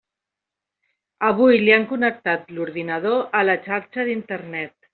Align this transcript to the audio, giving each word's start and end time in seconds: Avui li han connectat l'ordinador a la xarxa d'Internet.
Avui 1.27 1.59
li 1.65 1.75
han 1.75 1.85
connectat 1.91 2.49
l'ordinador 2.55 3.21
a 3.41 3.45
la 3.51 3.57
xarxa 3.69 4.07
d'Internet. 4.11 4.75